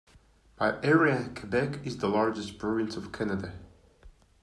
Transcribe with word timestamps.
By 0.55 0.81
area, 0.83 1.29
Quebec 1.35 1.85
is 1.85 1.97
the 1.99 2.07
largest 2.09 2.57
province 2.57 2.97
of 2.97 3.11
Canada. 3.11 3.53